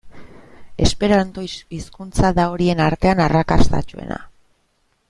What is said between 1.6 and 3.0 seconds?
hizkuntza da horien